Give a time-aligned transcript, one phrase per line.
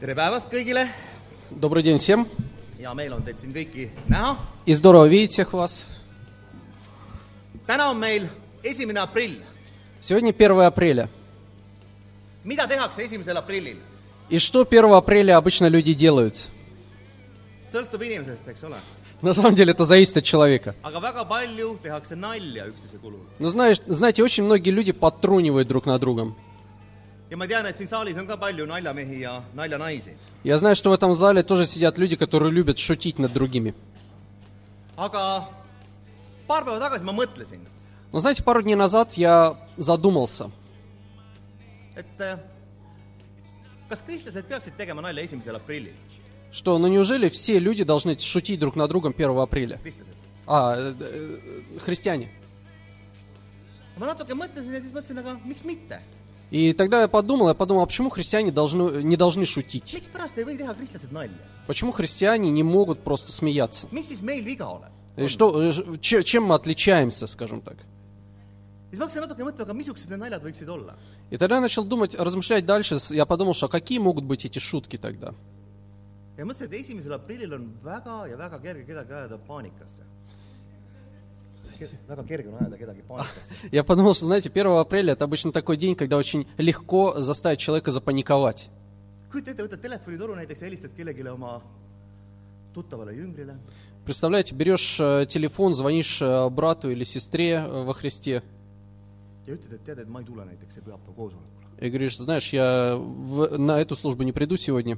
[0.00, 0.88] tere päevast kõigile,
[1.50, 2.26] Добрый день всем.
[2.78, 4.36] hea meel on teid siin kõiki näha.
[4.66, 5.86] И здорово видеть всех вас.
[7.66, 8.28] täna on meil
[8.62, 9.42] esimene aprill.
[10.00, 11.08] Сегодня 1 апреля.
[12.44, 13.78] mida tehakse esimesel aprillil?
[14.28, 16.48] И что 1 апреля обычно люди делают?
[17.72, 18.76] sõltub inimesest, eks ole.
[19.22, 20.74] На самом деле это зависит от человека.
[20.82, 23.20] aga väga palju tehakse nalja üksteise kulul.
[23.38, 26.36] Но знаешь, знаете, очень многие люди подтрунивают друг над другом.
[30.44, 33.74] Я знаю, что в этом зале тоже сидят люди, которые любят шутить над другими.
[34.96, 35.48] Но
[38.20, 40.50] знаете, пару дней назад я задумался,
[45.56, 45.92] aprillil?
[46.52, 49.80] что ну неужели все люди должны шутить друг над другом 1 апреля?
[50.46, 51.38] А, э, э,
[51.84, 52.30] христиане.
[53.96, 55.98] ma natuke mõtlesin ja siis mõtlesin, aga miks mitte?
[56.50, 59.96] И тогда я подумал, я подумал, а почему христиане должны, не должны шутить?
[61.66, 63.88] Почему христиане не могут просто смеяться?
[65.16, 67.76] И что, чем мы отличаемся, скажем так?
[68.96, 70.94] siis ma hakkasin natuke mõtlema, aga missugused need naljad võiksid olla.
[71.30, 72.98] И тогда я начал думать, размышлять дальше.
[73.10, 75.34] Я подумал, что какие могут быть эти шутки тогда?
[76.36, 80.02] ja mõtlesin, et esimesel aprillil on väga ja väga kerge kedagi ajada paanikasse.
[82.08, 83.54] Väga kerge on ajada kedagi paanikasse.
[83.72, 87.90] Я подумал, что, знаете, 1 апреля это обычно такой день, когда очень легко заставить человека
[87.90, 88.68] запаниковать.
[89.32, 91.60] kujuta ette, võtad telefonitoru näiteks ja helistad kellelegi oma
[92.74, 93.56] tuttavale jüngrile
[94.04, 98.42] Представляете, берешь э, телефон, звонишь э, брату или сестре э, во Христе
[99.46, 101.66] ja ütled, et tead, et ma ei tule näiteks see pühapäev koosolekule.
[101.80, 104.96] и говоришь, знаешь, я в- на эту службу не приду сегодня.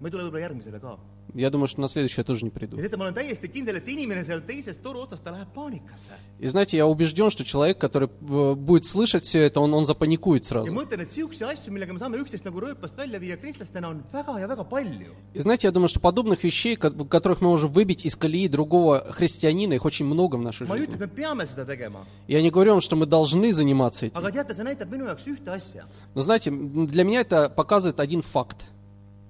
[0.00, 0.98] ma ei tule võib-olla järgmisele ka.
[1.34, 2.76] Я думаю, что на следующую я тоже не приду.
[2.76, 6.12] ja teate, ma olen täiesti kindel, et inimene seal teises toru otsas, ta läheb paanikasse.
[6.40, 10.42] И знаете, я убежден, что человек, который э, будет слышать все это, он, он запаникует
[10.44, 10.72] ja сразу.
[10.72, 14.02] ma ütlen, et niisuguseid asju, millega me saame üksteist nagu rööpast välja viia kristlastena, on
[14.12, 15.12] väga ja väga palju.
[15.34, 19.04] И знаете, я думаю, что подобных вещей, ко- которых мы можем выбить из колеи другого
[19.10, 20.96] христианина, их очень много в нашей ma ei ütle, жизни.
[20.96, 24.16] et me peame seda tegema, Я не говорю вам, что мы должны заниматься этим.
[24.18, 25.84] aga teate, see näitab minu jaoks ühte asja.
[26.14, 28.56] Но знаете, м, для меня это показывает один факт.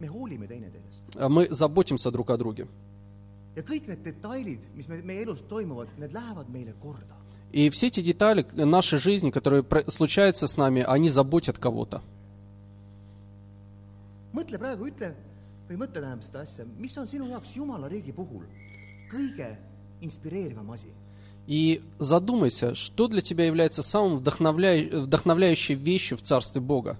[0.01, 0.80] me hoolime teineteisest.
[1.17, 2.67] А Мы заботимся друг о друге.
[3.57, 7.17] ja kõik need detailid, mis me, meie elus toimuvad, need lähevad meile korda.
[7.53, 12.01] И все эти детали нашей жизни, которые случаются с нами, они заботят кого-то.
[14.33, 15.15] mõtle praegu, ütle
[15.69, 18.45] või mõtle tähendab seda asja, mis on sinu jaoks Jumala riigi puhul
[19.11, 19.57] kõige
[20.01, 20.89] inspireerivam asi?
[21.47, 26.97] И задумайся, что для тебя является самым вдохновляй- вдохновляющей вещью в Царстве Бога.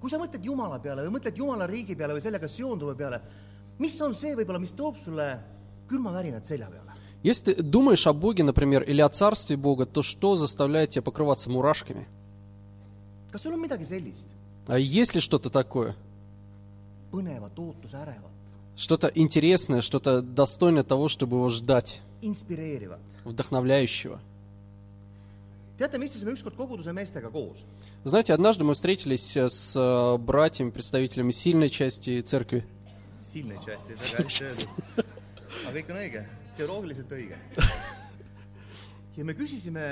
[0.00, 3.20] kui sa mõtled Jumala peale või mõtled Jumala riigi peale või sellega seonduva peale,
[3.82, 5.26] mis on see võib-olla, mis toob sulle
[5.90, 6.90] külmavärinad selja peale?
[7.22, 11.50] Если ты думаешь о Боге, например, или о Царстве Бога, то что заставляет тебя покрываться
[11.50, 12.06] мурашками?
[13.32, 14.28] kas sul on midagi sellist
[14.66, 15.94] А есть ли что-то такое?
[17.12, 18.30] põnevat, ootusärevat,
[18.76, 22.98] Что-то интересное, что-то достойное того, чтобы его ждать, inspireerivat?
[23.24, 24.18] вдохновляющего.
[25.78, 27.58] teate, me istusime ükskord koguduse meestega koos
[28.04, 32.64] Знаете, однажды мы встретились с э, братьями, представителями сильной части церкви.
[33.32, 35.04] Silne hästi, väga hästi öeldud.
[35.66, 36.24] aga kõik on õige,
[36.58, 37.38] teoloogiliselt õige.
[39.18, 39.86] ja me küsisime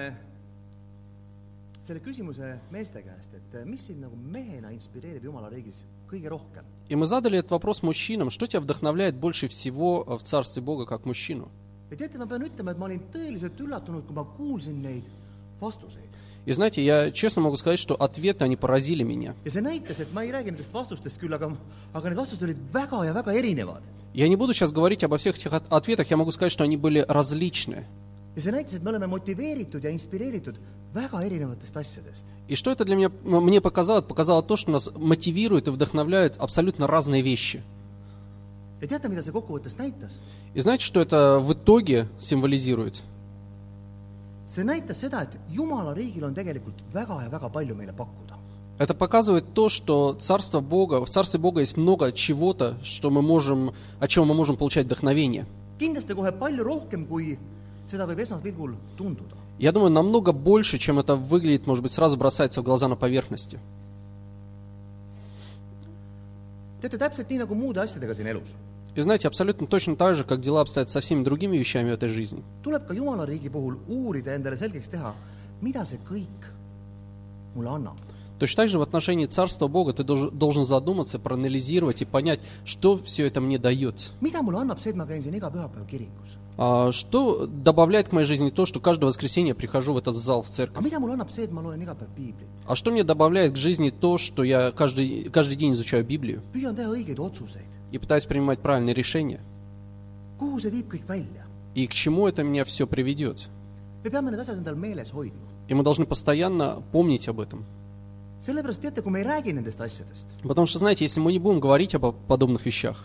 [1.84, 6.64] selle küsimuse meeste käest, et mis sind nagu mehena inspireerib Jumala riigis kõige rohkem?
[6.88, 8.30] И мы задали этот вопрос мужчинам.
[8.30, 11.50] Что тебя вдохновляет больше всего э, в Царстве Бога как мужчину?
[11.90, 15.06] ja teate, ma pean ütlema, et ma olin tõeliselt üllatunud, kui ma kuulsin neid
[15.60, 16.18] vastuseid.
[16.46, 19.34] И знаете, я честно могу сказать, что ответы, они поразили меня.
[24.12, 26.76] Я не буду сейчас говорить обо всех этих от- ответах, я могу сказать, что они
[26.76, 27.86] были различные.
[28.36, 30.54] ja see näitas, et me oleme motiveeritud ja inspireeritud
[30.94, 32.26] väga erinevatest asjadest.
[32.48, 34.02] И что это для меня, мне показало?
[34.02, 37.62] Показало то, что нас мотивирует и вдохновляет абсолютно разные вещи.
[38.80, 40.18] ja teate, mida see kokkuvõttes näitas?
[40.54, 43.02] И знаете, что это в итоге символизирует?
[44.50, 48.36] See näitas seda, et Jumala riigil on tegelikult väga ja väga palju meile pakkuda.
[48.78, 53.74] Это показывает то, что Царство Бога, в Царстве Бога есть много чего-то, что мы можем,
[54.00, 55.46] от чего мы можем получать вдохновение.
[55.78, 57.38] kindlasti kohe palju rohkem, kui
[57.86, 59.36] seda võib esmaspilgul tunduda.
[59.58, 63.58] Я думаю, намного больше, чем это выглядит, может быть, сразу бросается в глаза на поверхности.
[66.80, 68.48] teate, täpselt nii nagu muude asjadega siin elus,
[68.96, 72.08] И знаете, абсолютно точно так же, как дела обстоят со всеми другими вещами в этой
[72.08, 72.42] жизни.
[72.64, 75.14] tuleb ka Jumala riigi puhul uurida, endale selgeks teha,
[75.62, 76.50] mida see kõik
[77.54, 77.96] mulle annab.
[78.40, 82.96] Точно так же в отношении Царства Бога ты долж- должен задуматься, проанализировать и понять, что
[82.96, 84.12] все это мне дает.
[84.20, 86.36] mida mulle annab see, et ma käin siin iga pühapäev kirikus?
[86.56, 90.42] А, Что добавляет к моей жизни то, что каждое воскресенье я прихожу в этот зал
[90.42, 90.82] в aga церковь?
[90.84, 92.48] mida mulle annab see, et ma loen iga päev piiblit?
[92.66, 96.74] А что мне добавляет к жизни то, что я каждый, каждый день изучаю Библию püüan
[96.74, 97.68] teha õigeid otsuseid.
[97.92, 99.40] И пытаюсь принимать правильные решения?
[101.74, 103.48] И к чему это меня все приведет?
[105.68, 107.64] И мы должны постоянно помнить об этом.
[110.42, 113.04] Потому что, знаете, если мы не будем говорить об подобных вещах,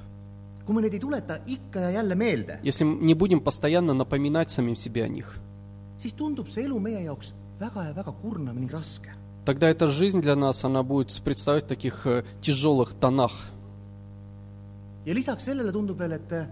[2.63, 5.37] если мы не будем постоянно напоминать самим себе о них,
[9.45, 13.31] тогда эта жизнь для нас, она будет представать в таких э, тяжелых тонах.
[15.05, 16.47] Ja lisaks sellele tundub veel, et eh,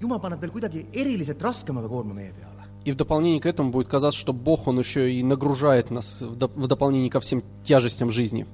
[0.00, 2.56] jumal paneb veel kuidagi eriliselt raskema koorma meie peale.
[2.82, 6.34] И в дополнение к этому будет казаться, что Бог, Он еще и нагружает нас в
[6.34, 8.46] в дополнение ко всем тяжестям жизни.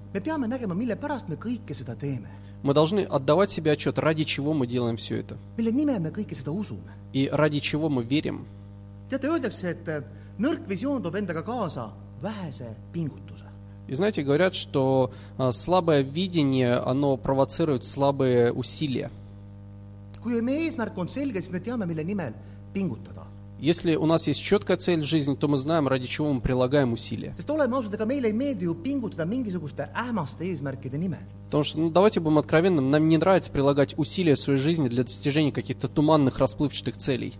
[2.62, 5.36] Мы должны отдавать себе отчет, ради чего мы делаем все это.
[7.12, 8.46] И ради чего мы верим.
[9.08, 10.06] teate, öeldakse, et eh,
[10.42, 11.90] nõrk visioon toob endaga kaasa
[12.22, 13.45] vähese pingutuse.
[13.88, 19.10] И знаете, говорят, что а, слабое видение, оно провоцирует слабые усилия.
[20.26, 22.34] kui meie eesmärk on selge, siis me teame, mille nimel
[22.74, 23.22] pingutada.
[23.60, 26.92] Если у нас есть четкая цель в жизни, то мы знаем, ради чего мы прилагаем
[26.92, 27.34] усилия.
[27.36, 27.82] Потому
[31.64, 35.52] что, ну, давайте будем откровенным, нам не нравится прилагать усилия в своей жизни для достижения
[35.52, 37.34] каких-то туманных, расплывчатых целей.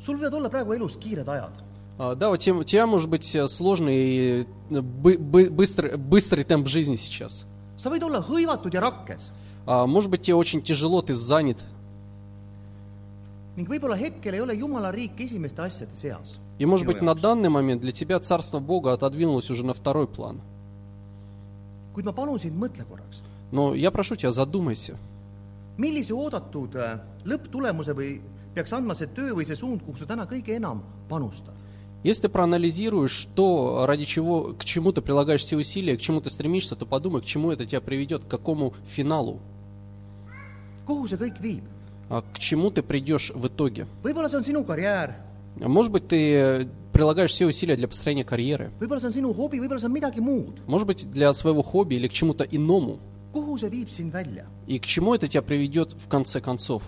[0.00, 1.67] sul võivad olla praegu elus kiired ajad.
[1.98, 6.68] А, Да, вот у тебя может быть э, сложный, э, бы- бы- быстрый, быстрый темп
[6.68, 7.44] жизни сейчас.
[7.76, 9.30] sa võid olla hõivatud ja rakkes
[9.66, 11.58] А, Может быть, тебе очень тяжело, ты занят.
[13.56, 16.38] ning võib-olla hetkel ei ole Jumala riik esimeste asjade seas.
[16.58, 20.40] И, может быть, на данный момент для тебя Царство Бога отодвинулось уже на второй план.
[21.94, 24.96] kuid ma palun sind, mõtle korraks, Но я прошу тебя, задумайся.
[25.76, 28.20] millise oodatud äh, lõpptulemuse või
[28.54, 31.54] peaks andma see töö või see suund, kuhu sa täna kõige enam panustad?
[32.04, 36.30] Если ты проанализируешь, что, ради чего, к чему ты прилагаешь все усилия, к чему ты
[36.30, 39.40] стремишься, то подумай, к чему это тебя приведет, к какому финалу,
[40.86, 41.62] kuhu see kõik viib?
[42.08, 43.86] а к чему ты придешь в итоге.
[44.02, 45.14] võib-olla see on sinu karjäär,
[45.58, 48.70] Может быть, ты прилагаешь все усилия для построения карьеры.
[48.80, 50.60] võib-olla see on sinu hobi, võib-olla see on midagi muud.
[50.66, 53.00] Может быть, для своего хобби или к чему-то иному.
[53.34, 54.46] kuhu see viib sind välja?
[54.68, 56.82] И к чему это тебя приведет в конце концов.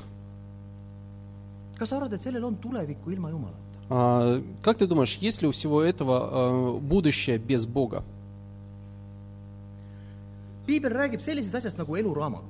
[1.76, 3.69] kas sa arvad, et sellel on tulevikku ilma Jumalata?
[3.90, 8.04] А, как ты думаешь, есть ли у всего этого э, будущее без Бога?
[10.66, 12.44] piibel räägib sellisest asjast nagu eluraamat.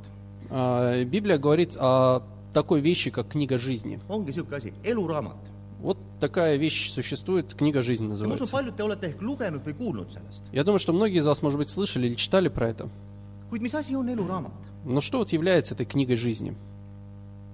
[0.51, 2.23] А, Библия говорит о
[2.53, 3.99] такой вещи, как книга жизни.
[4.09, 5.37] ongi niisugune asi, eluraamat.
[5.81, 8.45] Вот такая вещь существует, книга жизни называется.
[10.53, 12.91] Я думаю, что многие из вас, может быть, слышали или читали про это.
[14.85, 16.55] Но что вот является этой книгой жизни?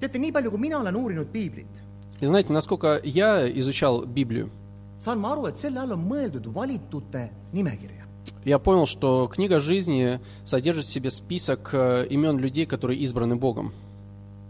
[0.01, 1.81] teate, nii palju, kui mina olen uurinud piiblit,
[2.21, 4.51] И знаете, насколько я изучал Библию,
[4.99, 8.05] saan ma aru, et selle all on mõeldud valitute nimekirja.
[8.45, 13.73] я понял, что книга жизни содержит в себе список э, имен людей, которые избраны Богом.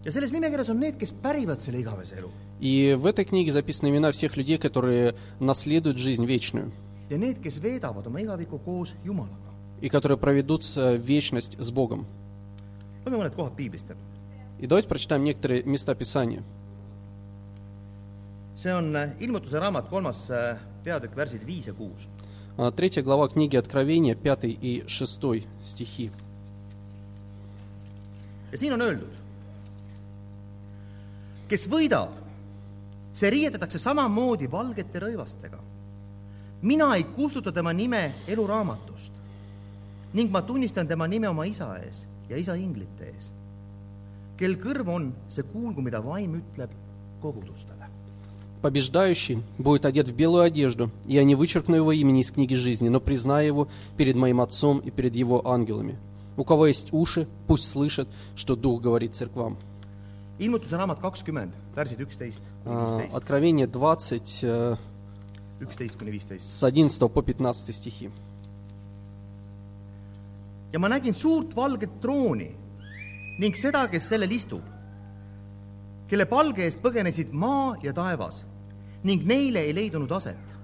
[0.05, 2.29] ja selles nimekirjas on need, kes pärivad selle igavese elu
[2.61, 6.71] И в этой книге записаны имена всех людей, которые наследуют жизнь вечную
[7.09, 9.51] ja need, kes veedavad oma igavikku koos Jumalaga.
[9.81, 12.05] и которые проведут э, вечность с Богом.
[13.05, 13.87] loeme mõned kohad piiblist.
[14.59, 16.41] И давайте прочитаем некоторые места Писания.
[18.56, 22.08] see on äh, ilmutuse raamat kolmas äh, peatükk , värsid viis ja kuus .
[22.58, 26.10] А, Третья глава книги Откровения, 5 и 6 стихи.
[28.52, 29.14] ja siin on öeldud ,
[31.48, 32.12] kes võidab ,
[33.16, 35.58] see riietatakse samamoodi valgete rõivastega .
[36.62, 39.12] mina ei kustuta tema nime eluraamatust
[40.12, 43.32] ning ma tunnistan tema nime oma isa ees ja isa inglite ees .
[44.36, 46.70] kel kõrv on , see kuulgu , mida vaim ütleb
[47.20, 47.75] kogudustele .
[48.61, 52.89] Побеждающий будет одет в белую одежду, и я не вычеркну его имени из книги жизни,
[52.89, 55.95] но признаю его перед моим Отцом и перед его ангелами.
[56.37, 59.57] У кого есть уши, пусть слышат, что Дух говорит церквам.
[60.39, 64.75] ilmutuse raamat kakskümmend, värsid üksteist kuni А, viisteist, Откровение 20, э,
[65.59, 66.45] üksteist kuni viisteist.
[66.45, 68.11] с 11 по 15 стихи.
[70.73, 72.51] ja ma nägin suurt valget trooni
[73.39, 74.61] ning seda, kes sellel istub,
[76.07, 78.43] kelle palge eest põgenesid maa ja taevas
[79.03, 80.55] ning neile ei leidunud aset.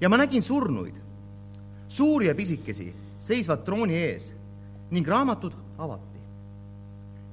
[0.00, 0.94] ja ma nägin surnuid,
[1.88, 4.32] suuri ja pisikesi, seisvad trooni ees
[4.90, 6.20] ning raamatud avati.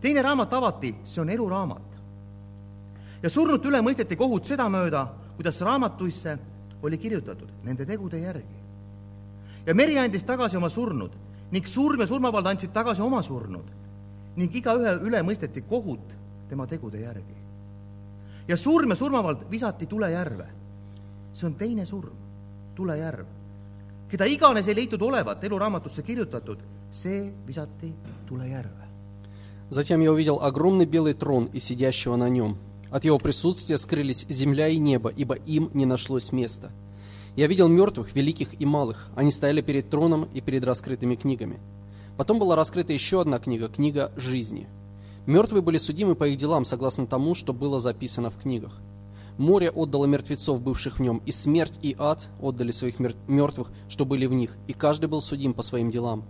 [0.02, 1.90] teine raamat avati, see on eluraamat.
[3.24, 6.38] ja surnute üle mõisteti kohut sedamööda, kuidas raamatuisse
[6.82, 8.60] oli kirjutatud nende tegude järgi
[9.66, 11.12] ja meri andis tagasi oma surnud
[11.52, 13.68] ning surm ja surmavald andsid tagasi oma surnud
[14.38, 16.16] ning igaühe üle mõisteti kohut
[16.50, 17.36] tema tegude järgi.
[18.48, 20.48] ja surm ja surmavald visati tulejärve.
[21.34, 22.16] see on teine surm,
[22.76, 23.26] tulejärv.
[24.10, 26.58] keda iganes ei leitud olevat eluraamatusse kirjutatud,
[26.92, 27.94] see visati
[28.26, 28.90] tulejärve.
[29.70, 32.58] Затем я увидел огромный белый трон и сидящего на нем.
[32.90, 36.72] От его присутствия скрылись земля и небо, ибо им не нашлось места.
[37.36, 39.10] Я видел мертвых, великих и малых.
[39.16, 41.60] Они стояли перед троном и перед раскрытыми книгами.
[42.18, 44.68] Потом была раскрыта еще одна книга, книга жизни.
[45.30, 48.82] Мертвые были судимы по их делам, согласно тому, что было записано в книгах.
[49.38, 54.06] Море отдало мертвецов, бывших в нем, и смерть и ад отдали своих мер- мертвых, что
[54.06, 56.24] были в них, и каждый был судим по своим делам.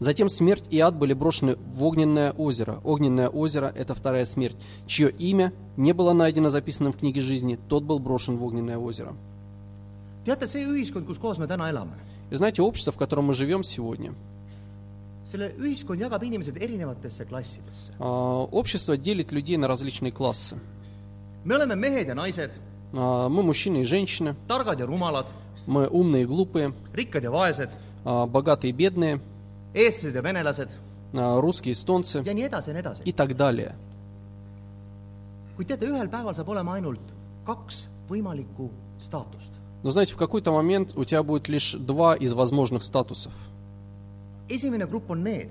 [0.00, 2.82] Затем смерть и ад были брошены в огненное озеро.
[2.84, 4.56] Огненное озеро– это вторая смерть.
[4.86, 9.14] Чье имя не было найдено записанным в книге жизни, тот был брошен в огненное озеро.
[12.30, 14.12] И знаете, общество, в котором мы живем сегодня,
[15.24, 17.92] selle ühiskond jagab inimesed erinevatesse klassidesse.
[17.98, 20.56] а, общество делит людей на различные классы.
[21.44, 22.50] me oleme mehed ja naised,
[22.94, 25.26] А, Мы мужчины и женщины, targad ja rumalad,
[25.66, 27.70] мы умные и глупые, rikkad ja vaesed,
[28.04, 29.20] а, bogатые и бедные,
[29.74, 30.68] eestlased ja venelased
[31.14, 33.02] а, rусские, эстонцы ja nii edasi ja nii edasi.
[33.04, 33.74] и так далее.
[35.56, 37.00] kuid teate, ühel päeval saab olema ainult
[37.46, 39.52] kaks võimalikku staatust.
[39.82, 43.32] Но знаете, в какой-то момент у тебя будет лишь два из возможных статусов.
[44.54, 45.48] Esimene grupp on need,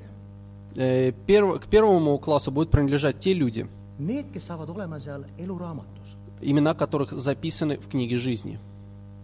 [0.76, 3.68] Э, перв- К первому классу будут принадлежать те люди,
[4.00, 6.16] need, kes saavad olema seal eluraamatus.
[6.42, 8.58] имена которых записаны в книге жизни.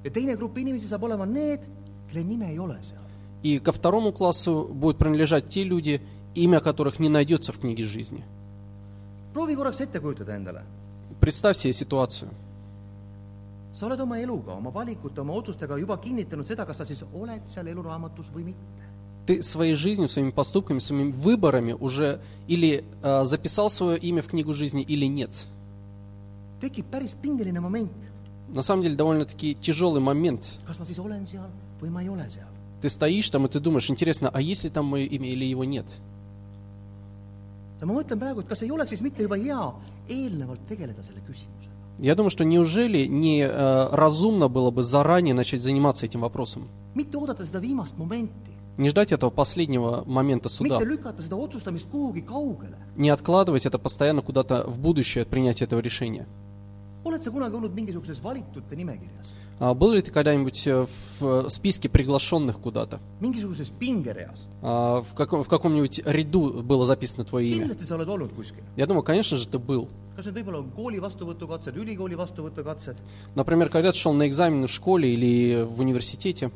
[0.04, 1.62] ja teine grupp inimesi saab olema need,
[2.12, 3.00] kelle nime ei ole seal.
[3.44, 6.02] И ко второму классу будут принадлежать те люди,
[6.36, 8.24] имя которых не найдется в книге жизни.
[9.34, 10.64] proovi korraks ette kujutada endale.
[11.22, 12.30] Представь себе ситуацию.
[13.72, 17.42] sa oled oma eluga, oma valikute, oma otsustega juba kinnitanud seda, kas sa siis oled
[17.48, 18.87] seal eluraamatus või mitte.
[19.28, 24.54] Ты своей жизнью, своими поступками, своими выборами уже или э, записал свое имя в книгу
[24.54, 25.46] жизни, или нет.
[28.48, 30.54] На самом деле довольно-таки тяжелый момент.
[32.82, 35.66] Ты стоишь там и ты думаешь, интересно, а есть ли там мое имя или его
[35.66, 35.86] нет?
[42.00, 46.70] Я думаю, что неужели не э, разумно было бы заранее начать заниматься этим вопросом?
[46.98, 50.78] mitte oodata seda viimast momenti, Не ждать этого последнего момента суда.
[52.96, 56.28] Не откладывать это постоянно куда-то в будущее, принятие этого решения.
[59.60, 60.86] А был ли ты когда-нибудь э,
[61.20, 63.00] в списке приглашенных куда-то?
[64.62, 67.68] А, В, каком, в каком-нибудь ряду было записано твое имя?
[68.76, 69.90] Я думаю, конечно же, ты был.
[73.34, 76.52] Например, когда ты шел на экзамены в школе или в университете,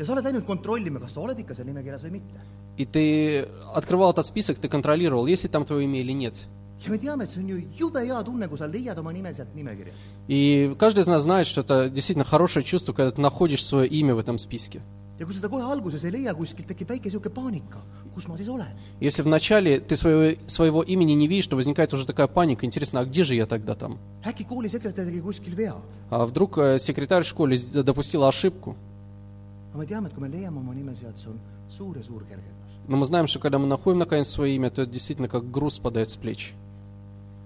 [0.00, 2.40] ja sa oled läinud kontrollima, kas sa oled ikka seal nimekirjas või mitte.
[2.78, 6.46] и ты открывал этот список, ты контролировал, есть ли там твое имя или нет.
[6.80, 9.34] ja me teame, et see on ju jube hea tunne, kui sa leiad oma nime
[9.34, 9.98] sealt nimekirjast.
[10.28, 14.14] И каждый из нас знает, что это действительно хорошее чувство, когда ты находишь свое имя
[14.14, 14.80] в этом списке.
[15.18, 17.82] ja kui seda kohe alguses ei leia kuskilt, tekib väike niisugune paanika,
[18.14, 18.72] kus ma siis olen.
[19.00, 22.64] Если вначале ты своего, своего имени не видишь, то возникает уже такая паника.
[22.64, 23.98] Интересно, а где же я тогда там?
[24.24, 25.76] äkki koolisekretär tegi kuskil vea.
[26.08, 28.76] А вдруг э, секретарь в школе допустила ошибку?
[32.88, 35.74] Но мы знаем, что когда мы находим наконец свое имя, то это действительно как груз
[35.74, 36.54] спадает с плеч.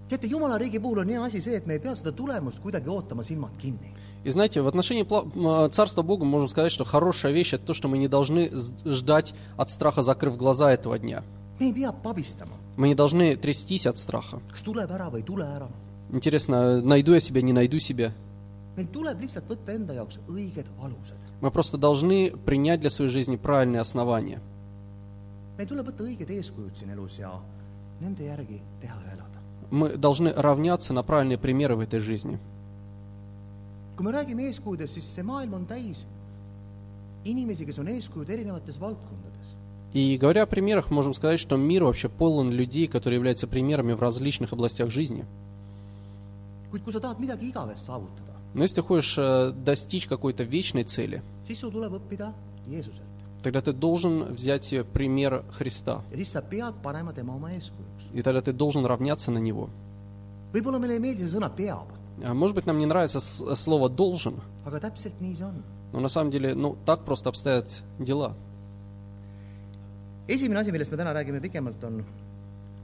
[0.09, 2.89] teate, Jumala riigi puhul on hea asi see, et me ei pea seda tulemust kuidagi
[2.89, 3.93] ootama silmad kinni.
[4.25, 7.89] И знаете, в отношении м, Царства Бога можем сказать, что хорошая вещь это то, что
[7.89, 8.51] мы не должны
[8.87, 11.23] ждать от страха, закрыв глаза этого дня.
[11.61, 14.41] Мы не должны трястись от страха.
[16.11, 18.13] Интересно, найду я себя, не найду себя.
[18.77, 21.21] meil tuleb lihtsalt võtta enda jaoks õiged alused.
[21.41, 24.41] Мы просто должны принять для своей жизни правильные основания.
[29.71, 32.39] Мы должны равняться на правильные примеры в этой жизни.
[33.97, 36.05] kui me räägime eeskujudest, siis see maailm on täis
[37.25, 39.55] inimesi, kes on eeskujud erinevates valdkondades.
[39.93, 44.03] И говоря о примерах, можем сказать, что мир вообще полон людей, которые являются примерами в
[44.03, 45.25] различных областях жизни.
[46.73, 50.85] kuid kui sa tahad midagi igavest saavutada, Но если ты хочешь э, достичь какой-то вечной
[50.85, 51.23] цели,
[53.43, 56.03] тогда ты должен взять себе пример Христа.
[58.13, 59.69] И тогда ты должен равняться на Него.
[62.23, 64.41] А, Может быть, нам не нравится слово «должен»,
[65.93, 68.35] но на самом деле, ну, так просто обстоят дела.
[70.27, 72.05] esimene asi, millest me täna räägime pikemalt, on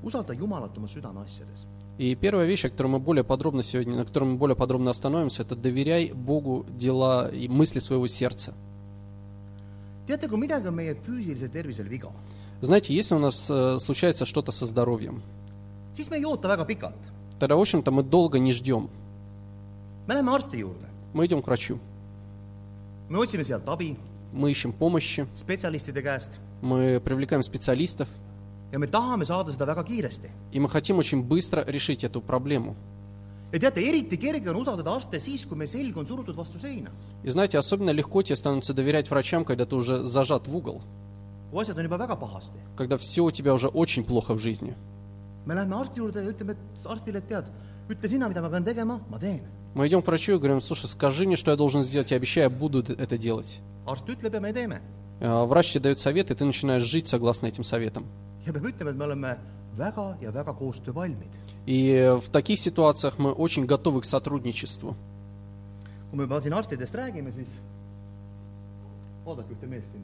[0.02, 1.66] usalda Jumalat oma südameasjades.
[2.00, 5.42] И первая вещь, о которой мы более подробно сегодня, на которой мы более подробно остановимся,
[5.42, 8.54] это доверяй Богу дела и мысли своего сердца.
[10.07, 12.09] teate, kui midagi on meie füüsilisel tervisel viga,
[12.62, 15.23] Знаете, если у нас э, случается что-то со здоровьем,
[15.92, 16.97] siis me ei oota väga pikalt.
[17.38, 18.88] тогда, в общем-то, мы долго не ждем.
[20.07, 21.78] me läheme arsti juurde, Мы идем к врачу,
[23.11, 23.99] me otsime sealt abi
[24.33, 28.09] мы ищем помощи, spetsialistide käest мы привлекаем специалистов,
[28.72, 32.76] ja me и мы хотим очень быстро решить эту проблему.
[33.52, 36.90] ja teate, eriti kerge on usaldada arste siis, kui meie selg on surutud vastu seina.
[37.24, 40.82] И знаете, особенно легко тебе становится доверять врачам, когда ты уже зажат в угол,
[41.50, 42.60] kui asjad on juba väga pahasti.
[42.76, 44.76] когда все у тебя уже очень плохо в жизни.
[45.46, 47.46] me läheme arsti juurde ja ütleme et arstile, et tead,
[47.88, 49.40] ütle sina, mida ma pean tegema, ma teen.
[49.74, 52.50] Мы идем к врачу и говорим, слушай, скажи мне, что я должен сделать, я обещаю,
[52.50, 53.60] я буду это делать.
[53.84, 54.80] arst ütleb ja me teeme.
[55.20, 58.06] А Врач тебе дает совет, и ты начинаешь жить согласно этим советам.
[58.47, 59.37] Ja peab ütlema, et me oleme
[59.76, 61.38] väga ja väga koostöövalmid.
[61.66, 64.97] И в таких ситуациях мы очень готовы к сотрудничеству.
[66.11, 67.59] kui me juba siin arstidest räägime, siis
[69.25, 70.02] vaadake ühte meest siin.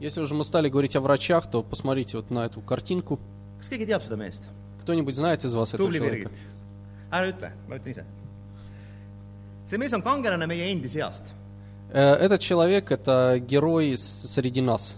[0.00, 3.18] Если уже мы стали говорить о врачах, то посмотрите вот на эту картинку.
[3.58, 4.44] kas keegi teab seda meest?
[4.82, 6.30] Кто-нибудь знает из вас этого человека?
[6.30, 6.38] Birgit.
[7.10, 8.04] ära ütle, ma ütlen ise.
[9.66, 11.24] see mees on kangelane meie endi seast.
[11.92, 14.96] Э, Этот человек– это герой среди нас.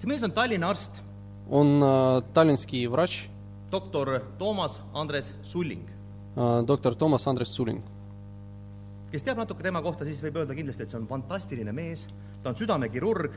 [0.00, 1.02] see mees on Tallinna arst,
[1.49, 3.29] Он э, таллинский врач,
[3.71, 5.85] doktor Toomas Andres Sulling .
[6.35, 7.81] э, доктор Томас Андрес Сулин.
[9.11, 12.07] kes teab natuke tema kohta , siis võib öelda kindlasti , et see on fantastiline mees ,
[12.43, 13.31] ta on südamekirurg ,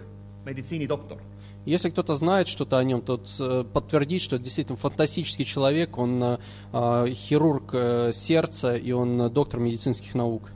[0.45, 1.19] meditsiinidoktor .
[1.67, 5.99] Если кто-то знает что-то о нем, тот э, подтвердит, что это действительно фантастический человек.
[5.99, 6.39] Он э,
[6.73, 10.51] э, хирург э, сердца и он э, доктор медицинских наук.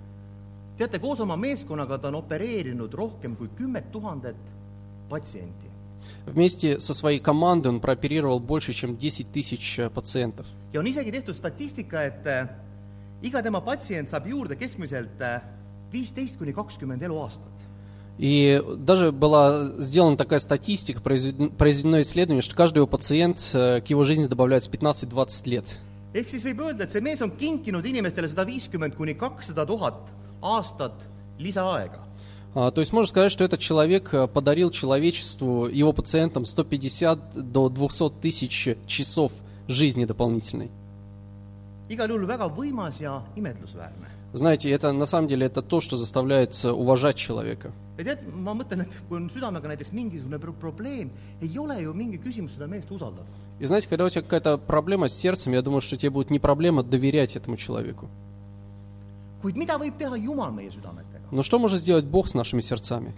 [0.78, 4.36] teate , koos oma meeskonnaga ta on opereerinud rohkem kui kümmet tuhandet
[5.08, 5.67] patsienti .
[6.26, 10.46] Вместе со своей командой он прооперировал больше, чем 10 тысяч э, пациентов.
[10.72, 12.48] ja on isegi tehtud statistika , et äh,
[13.22, 15.40] iga tema patsient saab juurde keskmiselt äh,
[15.92, 17.52] viisteist kuni kakskümmend eluaastat .
[18.18, 23.86] И даже была сделана такая статистика, произведено произведено исследование, что каждый его пациент э, к
[23.88, 25.78] его жизни добавляется 15-20 лет.
[26.14, 30.12] ehk siis võib öelda , et see mees on kinkinud inimestele sada viiskümmend kuni kakssada tuhat
[30.42, 30.94] aastat
[31.38, 31.98] lisaaega .
[32.55, 37.69] А, То есть можно сказать, что этот человек э, подарил человечеству, его пациентам 150 до
[37.69, 39.31] 200 тысяч часов
[39.67, 40.71] жизни дополнительной.
[44.33, 47.71] Знаете, это на самом деле это то, что заставляет э, уважать человека.
[53.59, 56.39] И знаете, когда у тебя какая-то проблема с сердцем, я думаю, что тебе будет не
[56.39, 58.09] проблема доверять этому человеку.
[59.41, 60.69] kuid mida võib teha Jumal meie?
[61.31, 63.13] Но что может сделать Бог с нашими сердцами?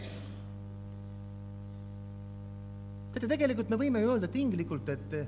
[3.22, 5.28] teate, tegelikult me võime ju öelda tinglikult, et eh,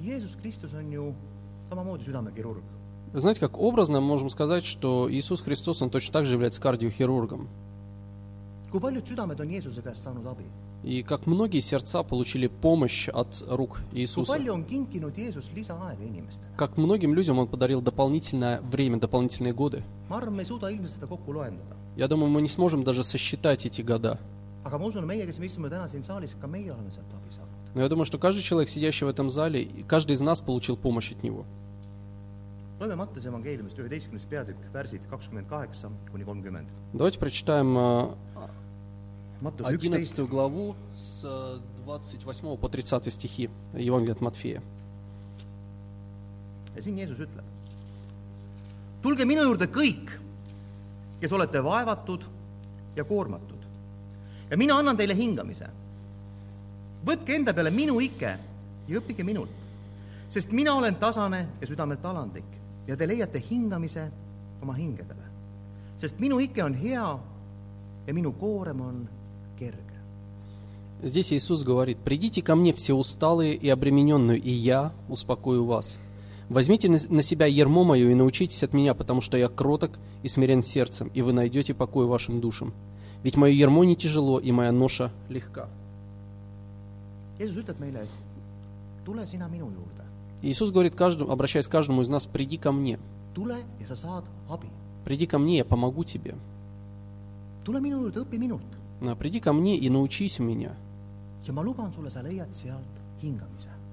[0.00, 1.12] Jeesus Kristus on ju
[1.70, 2.62] samamoodi südamekirurg.
[3.14, 7.48] Знаете, как образно мы можем сказать, что Иисус Христос, Он точно так же является кардиохирургом.
[8.70, 10.44] kui paljud südamed on Jeesuse käest saanud abi?
[10.86, 14.32] И как многие сердца получили помощь от рук Иисуса.
[16.56, 19.82] Как многим людям Он подарил дополнительное время, дополнительные годы.
[21.96, 24.20] Я думаю, мы не сможем даже сосчитать эти года.
[27.74, 31.10] Но я думаю, что каждый человек, сидящий в этом зале, каждый из нас получил помощь
[31.10, 31.44] от Него.
[36.92, 38.14] Давайте прочитаем э,
[39.41, 44.61] 11 главу с э, 28 по 30 стихи Евангелия от Матфея.
[46.75, 47.43] ja siin Jeesus ütleb .
[49.01, 50.13] tulge minu juurde kõik ,
[51.19, 52.23] kes olete vaevatud
[52.95, 53.65] ja koormatud
[54.51, 55.67] ja mina annan teile hingamise .
[57.05, 58.37] võtke enda peale minu ike
[58.87, 59.49] ja õppige minult ,
[60.29, 64.11] sest mina olen tasane ja südamelt alandlik ja te leiate hingamise
[64.61, 65.25] oma hingedele .
[65.97, 67.19] sest minu ike on hea
[68.07, 69.21] ja minu koorem on kerge .
[71.02, 75.98] Здесь Иисус говорит, «Придите ко мне все усталые и обремененные, и я успокою вас.
[76.48, 80.62] Возьмите на себя ермо мое и научитесь от меня, потому что я кроток и смирен
[80.62, 82.72] сердцем, и вы найдете покой вашим душам.
[83.22, 85.68] Ведь мое ермо не тяжело, и моя ноша легка».
[90.42, 92.98] Иисус говорит, каждому, обращаясь к каждому из нас, «Приди ко мне,
[95.04, 96.34] приди ко мне, я помогу тебе.
[97.66, 100.74] tule minu juurde, õpi minult А, Приди ко мне и научись меня.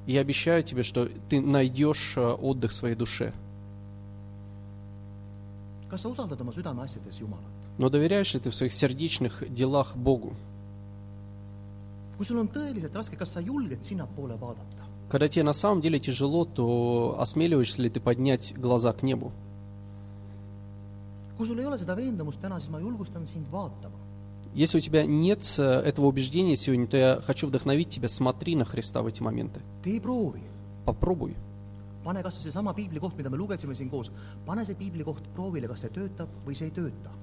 [0.06, 3.34] И я обещаю тебе, что ты найдешь э, отдых своей душе.
[7.78, 10.34] Но доверяешь ли ты в своих сердечных делах Богу?
[15.10, 19.32] Когда тебе на самом деле тяжело, то осмеливаешься ли ты поднять глаза к небу?
[21.36, 24.03] kui sul ei ole seda veendumust täna, siis ma julgustan sind vaatama.
[24.54, 28.66] Если у тебя нет э, этого убеждения сегодня, то я хочу вдохновить тебя, смотри на
[28.66, 29.62] Христа в эти моменты.
[30.86, 31.36] Попробуй.
[32.04, 34.12] pane kas või seesama piiblikoht, mida me lugesime siin koos,
[34.48, 37.14] pane see piiblikoht proovile, kas see töötab või see ei tööta.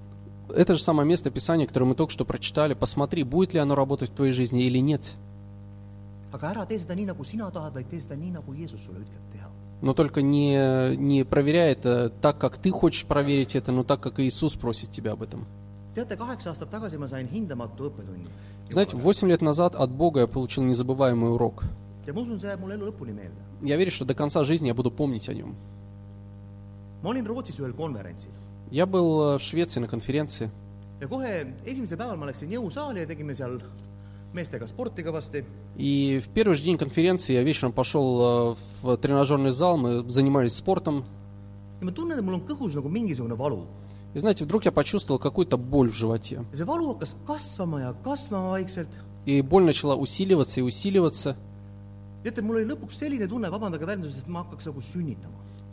[0.57, 2.75] Это же самое место Писания, которое мы только что прочитали.
[2.75, 5.13] Посмотри, будет ли оно работать в твоей жизни или нет.
[9.83, 14.19] Но только не, не проверяй это так, как ты хочешь проверить это, но так, как
[14.19, 15.47] Иисус просит тебя об этом.
[18.71, 21.65] Знаете, 8 лет назад от Бога я получил незабываемый урок.
[23.63, 25.57] Я верю, что до конца жизни я буду помнить о нем.
[28.71, 30.51] Я был э, в Швеции на конференции,
[35.77, 40.55] и в первый же день конференции я вечером пошел э, в тренажерный зал, мы занимались
[40.55, 41.05] спортом,
[41.81, 43.65] ja ma tunnen, et mul on kõhus nagu mingisugune valu.
[44.15, 46.45] И знаете, вдруг я почувствовал какую-то боль в животе.
[49.25, 51.37] И боль начала усиливаться и усиливаться.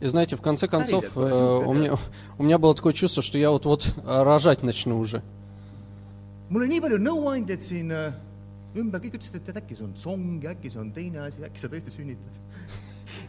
[0.00, 1.96] И знаете, в конце концов, э, у, меня,
[2.38, 5.22] у меня было такое чувство, что я вот-вот э, рожать начну уже.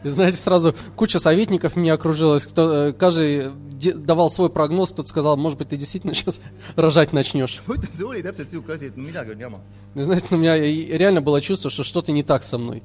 [0.04, 5.08] И знаете, сразу куча советников меня окружилась, кто, э, каждый де- давал свой прогноз, кто-то
[5.08, 6.40] сказал, может быть, ты действительно сейчас
[6.76, 7.60] рожать начнешь.
[9.94, 12.80] И знаете, у меня реально было чувство, что что-то не так со мной.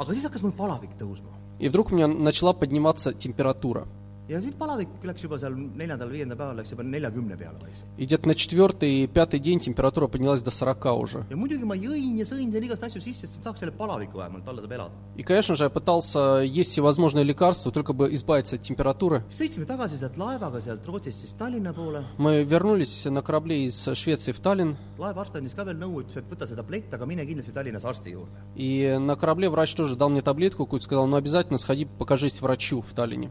[1.00, 1.30] tõusma.
[1.60, 3.88] И вдруг у меня начала подниматься температура.
[4.30, 7.86] Ja siis palavik läks juba seal neljandal-viiendal päeval läks juba neljakümne peale vaikselt.
[7.98, 11.26] И где-то на четвертый и пятый день температура поднялась до 40 уже.
[11.30, 14.48] ja muidugi ma jõin ja sõin seal igast asju sisse, et saaks selle palaviku vähemalt,
[14.48, 14.92] alla saab elada.
[15.16, 19.24] И, конечно же, я пытался есть всевозможные лекарства, только бы избавиться от температуры.
[19.30, 24.32] sõitsime tagasi sealt laevaga sealt Rootsist siis Tallinna poole, Мы вернулись на корабле из Швеции
[24.32, 27.54] в Таллин, laevaarst andis ka veel nõu, ütles, et võta see tablett, aga mine kindlasti
[27.54, 28.32] Tallinnas arsti juurde.
[28.56, 32.82] и на корабле врач тоже дал мне таблетку какую-то, сказал, ну обязательно сходи, покажись врачу
[32.82, 33.30] в Таллине.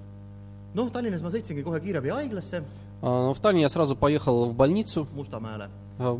[0.75, 2.63] noh, Tallinnas ma sõitsingi kohe kiirabihaiglasse
[3.03, 6.17] А, Таллине я сразу поехал в больницу Mustamäele а,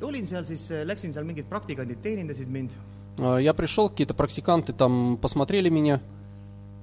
[0.00, 2.70] ja olin seal siis, läksin seal, mingid praktikandid teenindasid mind
[3.18, 6.00] А, Я пришел, какие-то практиканты там посмотрели меня,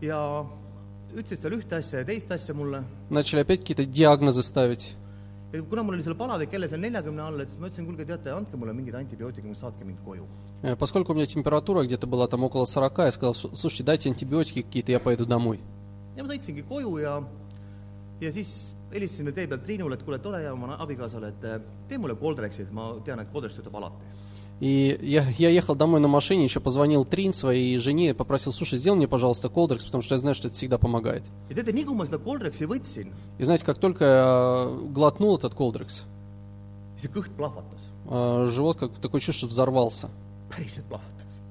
[0.01, 0.45] ja
[1.13, 2.83] ütlesid seal ühte asja ja teist asja mulle.
[3.09, 4.95] начали опять какие-то диагнозы ставить.
[5.51, 8.05] ja kuna mul oli seal palavik jälle seal neljakümne all, et siis ma ütlesin, kuulge,
[8.05, 10.23] teate, andke mulle mingid antibiootikumid, saatke mind koju.
[10.63, 14.09] Э, Поскольку у меня температура где-то была там около 40, я сказал, «Слу- слушайте, дайте
[14.09, 15.59] антибиотики какие-то, я поеду домой.
[16.15, 17.17] Ja ma sõitsingi koju ja,
[18.21, 21.61] ja siis helistasin tee peal Triinule, et kuule, et ole hea oma abikaasale, et eh,
[21.89, 24.05] tee mulle Coldrexi, et ma tean, et Coldrex töötab alati.
[24.61, 28.95] И я, я ехал домой на машине, еще позвонил Трин своей жене, попросил, слушай, сделай
[28.95, 31.23] мне, пожалуйста, колдрекс, потому что я знаю, что это всегда помогает.
[31.49, 31.85] ja teate, nii
[32.67, 36.03] võtsin, И знаете, как только я глотнул этот колдрекс,
[37.03, 40.11] э, живот как такое чувство, взорвался.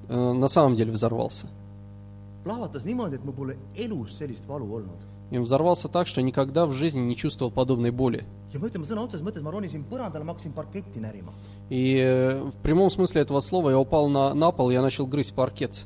[0.07, 1.47] Э, На самом деле взорвался.
[2.43, 5.01] Plahvatas niimoodi, et mul pole elus sellist valu olnud.
[5.31, 8.25] И он взорвался так, что никогда в жизни не чувствовал подобной боли.
[8.53, 11.31] ja ma ütlen, ma sõna otseses mõttes, ma ronisin põrandale, ma hakkasin parketti närima.
[11.69, 15.33] И э, в прямом смысле этого слова я упал на, на пол, я начал грызть
[15.33, 15.85] паркет.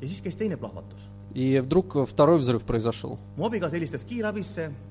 [0.00, 1.08] ja siis käis teine plahvatus.
[1.32, 3.18] И вдруг э, второй взрыв произошел.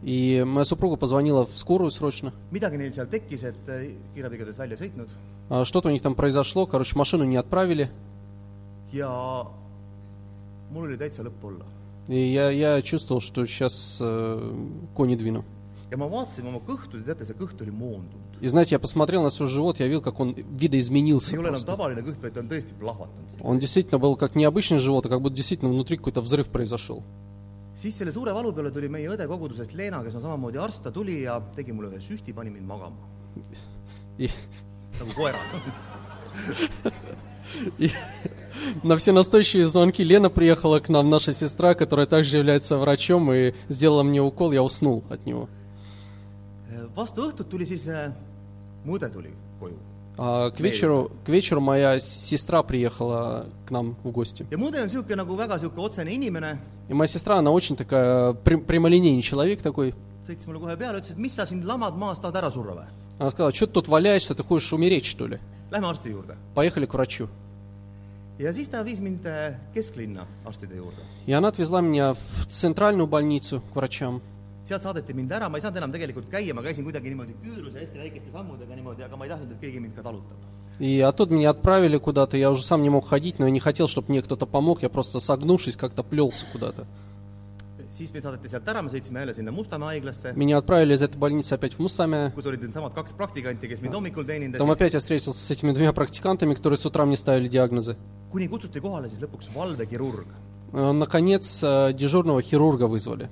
[0.03, 2.33] И моя супруга позвонила в скорую срочно.
[2.51, 3.95] eh,
[5.49, 7.91] А, Что-то у них там произошло, короче, машину не отправили.
[8.91, 9.47] ja
[10.73, 11.65] mul oli täitsa lõpp olla.
[12.07, 14.53] Я, я чувствовал, что сейчас э,
[14.93, 15.45] кони двину.
[15.93, 18.41] ja ma vaatasin oma kõhtu ja teate, see kõht oli moondunud.
[18.41, 21.77] И знаете, я посмотрел на свой живот, я видел, как он видоизменился просто.
[23.41, 27.03] Он действительно был как необычный живот, а как будто действительно внутри какой-то взрыв произошел.
[27.75, 30.91] siis selle suure valu peale tuli meie õde kogudusest Leena, kes on samamoodi arst, ta
[30.93, 32.95] tuli ja tegi mulle ühe süsti, pani mind magama.
[34.99, 35.57] Nagu koeraga.
[38.83, 43.53] На все настойчивые звонки Лена приехала к нам, наша сестра, которая также является врачом, и
[43.67, 45.49] сделала мне укол, я уснул от него.
[46.95, 47.87] vastu õhtut tuli siis,
[48.85, 49.77] mu õde tuli koju.
[50.15, 54.45] А к вечеру, к вечеру моя сестра приехала к нам в гости.
[54.51, 54.55] И
[56.93, 59.95] моя сестра, она очень такая прям- прямолинейный человек такой.
[63.19, 65.39] Она сказала, что ты тут валяешься, ты хочешь умереть, что ли?
[66.53, 67.27] Поехали к врачу.
[68.38, 71.02] ja siis ta viis mind äh, kesklinna arstide juurde .
[71.26, 74.22] И она отвезла меня в центральную больницу к врачам.
[74.68, 77.80] sealt saadeti mind ära , ma ei saanud enam tegelikult käia , ma käisin kuidagi niimoodi küüruse
[77.80, 80.36] hästi väikeste sammudega niimoodi , aga ma ei tahtnud , et keegi mind ka talutab .
[80.78, 83.88] И оттуда меня отправили куда-то, я уже сам не мог ходить, но я не хотел,
[83.88, 86.86] чтобы мне кто-то помог, я просто согнувшись как-то плелся куда-то.
[90.35, 92.33] Меня отправили из этой больницы опять в Мустаме.
[94.57, 97.95] Там опять я встретился с этими двумя практикантами, которые с утра мне ставили диагнозы.
[100.71, 103.29] Наконец, дежурного хирурга вызвали,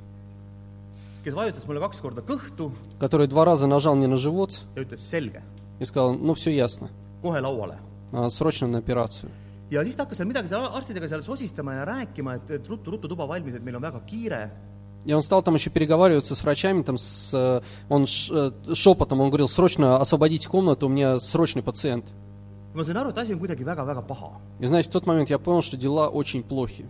[2.99, 4.61] который два раза нажал мне на живот
[5.79, 6.89] и сказал, ну все ясно,
[8.29, 9.31] срочно на операцию.
[9.71, 13.07] Ja siis ta hakkas seal midagi seal arstidega seal sosistama ja rääkima, et, et ruttu-ruttu
[13.07, 14.49] tuba valmis, et meil on väga kiire
[15.03, 19.19] И он стал там еще переговариваться с врачами, там с, э, он ш- э, шепотом,
[19.21, 22.05] он говорил, срочно освободите комнату, у меня срочный пациент.
[22.75, 26.85] И знаете, в тот момент я понял, что дела очень плохи.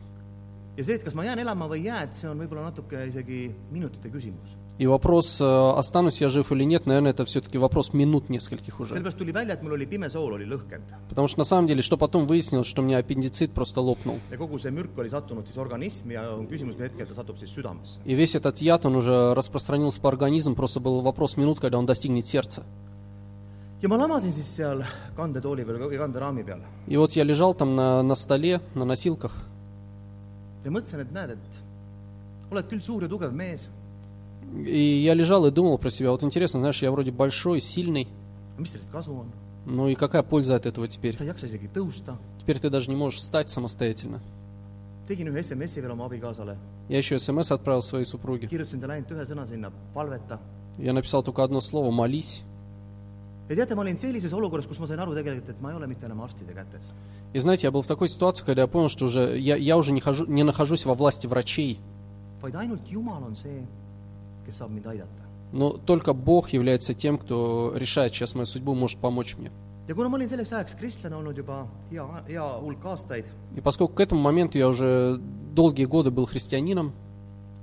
[0.81, 3.05] Ja see, et kas ma jään elama või ei jää, et see on võib-olla natuke
[3.11, 4.57] isegi minutite küsimus.
[4.81, 8.95] И вопрос, э, останусь я жив или нет, наверное, это все-таки вопрос минут нескольких уже.
[8.95, 9.59] välja,
[11.09, 14.19] Потому что на самом деле, что потом выяснилось, что у меня аппендицит просто лопнул.
[18.05, 21.85] И весь этот яд, он уже распространился по организму, просто был вопрос минут, когда он
[21.85, 22.63] достигнет сердца.
[23.81, 24.83] ja ma lamasin siis seal
[25.17, 29.33] kandetooli peal või kanderaami peal И вот я лежал там на, на столе, на носилках,
[30.65, 33.69] ja mõtlesin, et näed, et oled küll suur ja tugev mees,
[34.65, 38.07] и я лежал и думал про себя, вот интересно, знаешь, я вроде большой, сильный,
[38.57, 39.25] on?
[39.65, 41.15] ну и какая польза от этого теперь?
[41.15, 44.19] Теперь ты даже не можешь встать самостоятельно.
[45.11, 46.55] tegin ühe SMS-i veel oma abikaasale,
[46.87, 48.47] Я еще смс отправил своей супруге.
[48.47, 50.39] kirjutasin talle ainult ühe sõna sinna, palveta.
[50.77, 52.43] Я написал только одно слово «молись».
[53.51, 55.87] Ja teate, ma olin sellises olukorras, kus ma sain aru tegelikult, et ma ei ole
[55.91, 56.93] mitte enam arstide kätes.
[57.33, 59.91] И знаете, я был в такой ситуации, когда я понял, что уже я, я уже
[59.91, 61.79] не, хожу, не нахожусь во власти врачей,
[62.41, 63.65] vaid ainult Jumal on see,
[64.45, 65.21] kes saab mind aidata.
[65.53, 69.51] но только Бог является тем, кто решает сейчас мою судьбу, может помочь мне.
[69.87, 73.95] ja kuna ma olin selleks ajaks kristlane olnud juba hea, hea hulk aastaid, И поскольку
[73.95, 75.19] к этому моменту я уже
[75.53, 76.93] долгие годы был христианином,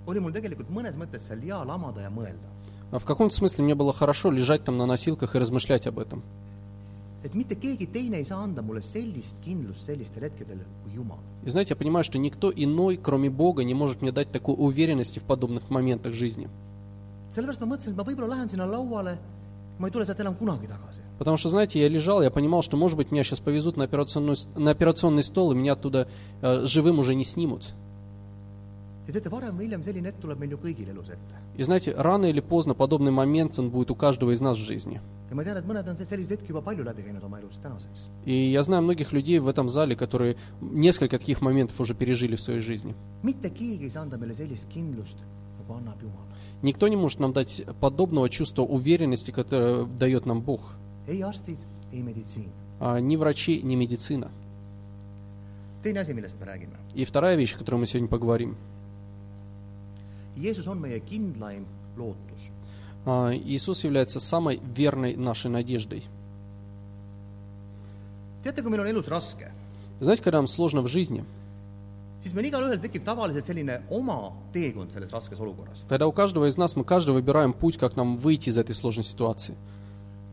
[0.07, 2.49] oli mul tegelikult mõnes mõttes seal hea lamada ja mõelda.
[2.91, 6.23] А в каком-то смысле мне было хорошо лежать там на носилках и размышлять об этом.
[11.45, 15.19] И знаете, я понимаю, что никто иной, кроме Бога, не может мне дать такой уверенности
[15.19, 16.49] в подобных моментах жизни.
[21.19, 24.37] Потому что, знаете, я лежал, я понимал, что, может быть, меня сейчас повезут на, операционную,
[24.37, 26.09] с- на операционный стол, и меня оттуда
[26.41, 27.75] э, живым уже не снимут.
[31.57, 35.01] И знаете, рано или поздно подобный момент, он будет у каждого из нас в жизни.
[38.27, 42.41] И я знаю многих людей в этом зале, которые несколько таких моментов уже пережили в
[42.41, 42.95] своей жизни.
[46.63, 50.75] Никто не может нам дать подобного чувства уверенности, которое дает нам Бог.
[52.81, 54.31] А ни врачи, ни медицина.
[56.95, 58.57] И вторая вещь, о которой мы сегодня поговорим.
[60.41, 61.65] Jeesus on meie kindlaim
[61.97, 62.51] lootus.
[63.07, 66.05] А, Иисус является самой верной нашей надеждой.
[68.45, 69.51] teate, kui meil on elus raske,
[70.01, 71.25] Знаете, когда нам сложно в жизни,
[72.23, 75.85] siis meil igalühel tekib tavaliselt selline oma teekond selles raskes olukorras.
[75.89, 79.05] тогда у каждого из нас, мы каждый выбираем путь, как нам выйти из этой сложной
[79.05, 79.55] ситуации.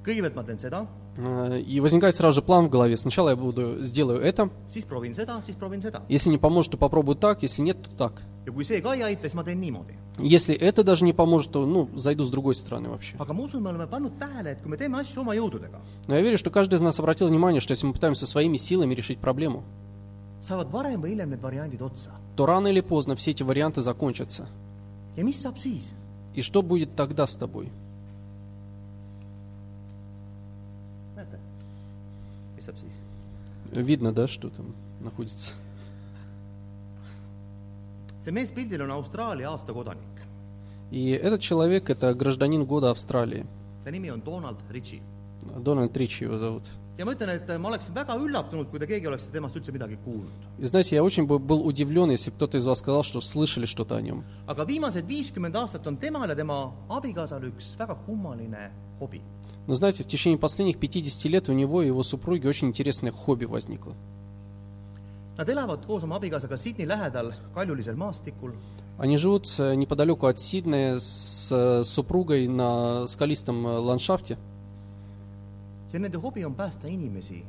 [0.06, 0.88] kõigepealt ma teen seda,
[1.18, 2.98] А, И возникает сразу же план в голове.
[2.98, 4.50] Сначала я буду, сделаю это.
[4.68, 6.02] siis proovin seda, siis proovin seda.
[6.10, 7.42] Если не поможет, то попробую так.
[7.42, 8.22] Если нет, то так.
[10.20, 13.16] Если это даже не поможет, то, ну, зайду с другой стороны вообще.
[16.08, 18.94] Но я верю, что каждый из нас обратил внимание, что если мы пытаемся своими силами
[18.94, 19.64] решить проблему,
[22.36, 24.48] то рано или поздно все эти варианты закончатся.
[26.36, 27.72] И что будет тогда с тобой?
[33.72, 35.54] Видно, да, что там находится?
[38.26, 40.16] See mees pildil on Austraalia aasta kodanik.
[40.92, 43.46] И этот человек– это гражданин года Австралии.
[43.84, 45.02] ta nimi on Donald Ritchie.
[45.60, 46.64] Дональд Ричи его зовут.
[46.98, 49.98] ja ma ütlen, et ma oleksin väga üllatunud, kui te keegi oleks temast üldse midagi
[50.06, 50.32] kuulnud.
[50.60, 53.66] И знаете, я очень бы был удивлен, если бы кто-то из вас сказал, что слышали
[53.66, 54.24] что-то о нем.
[54.48, 59.22] aga viimased viiskümmend aastat on temal ja tema abikaasal üks väga kummaline hobi.
[59.68, 63.46] Но знаете, в течение последних 50 лет у него и его супруги очень интересное хобби
[63.46, 63.94] возникло.
[65.38, 68.54] Nad elavad koos oma abikaasaga Sydney lähedal kaljulisel maastikul
[68.98, 74.38] Они живут э, неподалеку от Сиднея с э, супругой на скалистом э, ландшафте.
[75.94, 77.46] ja nende hobi on päästa inimesi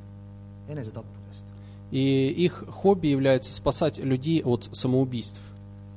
[0.68, 1.46] enesetappudest.
[1.92, 5.40] И их хобби является спасать людей от самоубийств.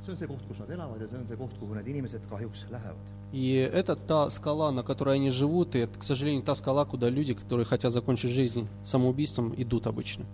[0.06, 2.22] see on see koht, kus nad elavad ja see on see koht, kuhu need inimesed
[2.30, 2.98] kahjuks lähevad.
[3.32, 7.10] И это та скала, на которой они живут, и это, к сожалению, та скала, куда
[7.10, 10.26] люди, которые хотят закончить жизнь самоубийством, идут обычно.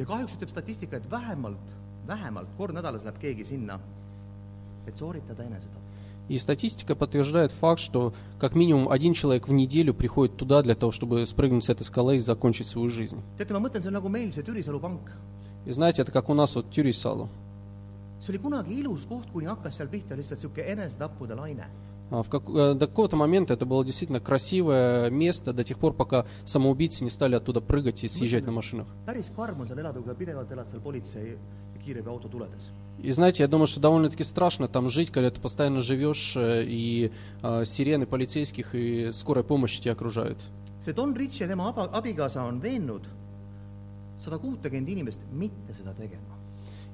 [0.00, 1.74] Ja kahjuks ütleb statistika, et vähemalt,
[2.08, 3.78] vähemalt kord nädalas läheb keegi sinna
[4.86, 5.86] et sooritada enesetapp.
[6.28, 10.92] И статистика подтверждает факт, что как минимум один человек в неделю приходит туда для того,
[10.92, 13.20] чтобы спрыгнуть с этой скалы и закончить свою жизнь.
[13.38, 15.10] on nagu meil see Türisalu pank.
[15.66, 17.28] И знаете, это как у нас вот Тюрисалу.
[18.20, 21.66] see oli kunagi ilus koht, kuni hakkas seal pihta lihtsalt niisugune enesetappude laine.
[22.10, 25.94] А В как- э, до какого-то момента это было действительно красивое место до тех пор,
[25.94, 28.88] пока самоубийцы не стали оттуда прыгать и съезжать на машинах.
[33.02, 37.12] И знаете, я думаю, что довольно-таки страшно там жить, когда ты постоянно живешь, э, и
[37.42, 40.38] э, сирены полицейских и скорой помощи тебя окружают.
[40.80, 43.02] see Don Rich ja tema aba- abikaasa on veennud
[44.18, 46.39] sada kuutekümmend inimest mitte seda tegema.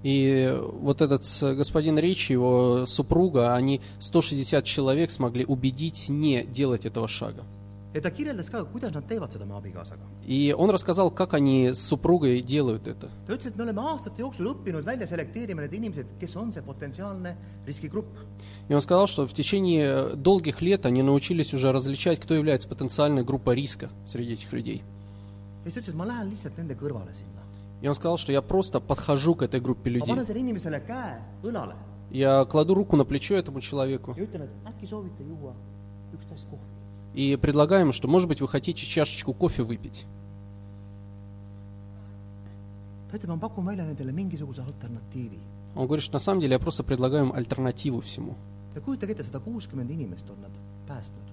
[0.07, 7.09] И вот этот господин Ричи, его супруга, они 160 человек смогли убедить не делать этого
[7.09, 7.43] шага.
[10.25, 13.11] И он рассказал, как они с супругой делают это.
[18.69, 23.25] И он сказал, что в течение долгих лет они научились уже различать, кто является потенциальной
[23.25, 24.85] группой риска среди этих людей.
[25.67, 27.11] ja siis ta ütles, et ma lähen lihtsalt nende kõrvale.
[27.83, 30.15] И он сказал, что я просто подхожу к этой группе людей.
[32.11, 34.15] Я кладу руку на плечо этому человеку
[37.15, 40.07] и предлагаю ему, что, может быть, вы хотите чашечку кофе выпить.
[45.75, 48.35] Он говорит, что на самом деле я просто предлагаю им альтернативу всему.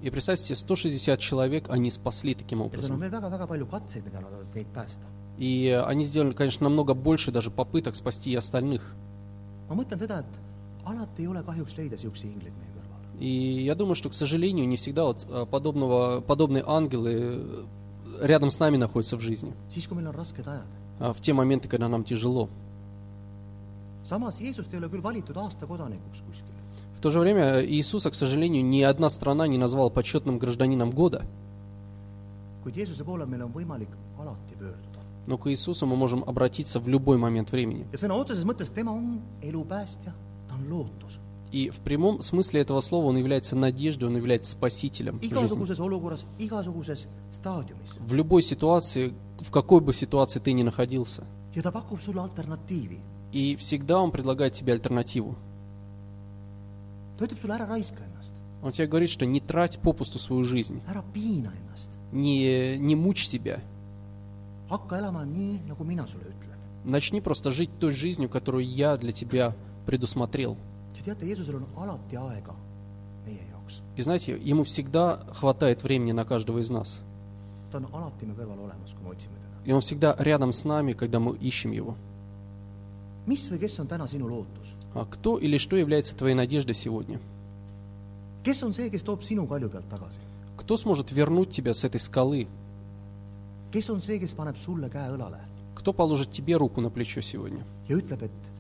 [0.02, 3.00] И представьте себе, 160 человек они спасли таким образом.
[5.38, 8.94] И они сделали, конечно, намного больше даже попыток спасти и остальных.
[13.20, 17.64] И я думаю, что, к сожалению, не всегда вот а, подобного, подобные ангелы э,
[18.22, 19.54] рядом с нами находятся в жизни.
[21.00, 22.50] а, В те моменты, когда нам тяжело.
[24.04, 24.10] В
[27.02, 31.26] то же время Иисуса, к сожалению, ни одна страна не назвала почетным гражданином года.
[32.64, 35.03] kuid Jeesuse poole meil on võimalik alati pöörduda.
[35.26, 37.88] Но к Иисусу мы можем обратиться в любой момент времени.
[41.52, 45.20] И в прямом смысле этого слова он является надеждой, он является спасителем
[48.00, 51.24] В любой ситуации, в какой бы ситуации ты ни находился.
[53.32, 55.36] И всегда он предлагает тебе альтернативу.
[58.64, 60.82] Он тебе говорит, что не трать попусту свою жизнь,
[62.12, 63.60] не, не мучь себя.
[66.84, 69.56] Начни просто жить той жизнью, которую я для тебя
[69.86, 70.58] предусмотрел.
[73.96, 77.02] И знаете, ему всегда хватает времени на каждого из нас.
[79.66, 81.96] И он всегда рядом с нами, когда мы ищем его.
[84.94, 87.20] А кто или что является твоей надеждой сегодня?
[90.58, 92.48] Кто сможет вернуть тебя с этой скалы?
[93.73, 95.41] kes on see , kes paneb sulle käe õlale
[95.75, 98.51] Кто положит тебе руку на плечо сегодня ja ütleb , et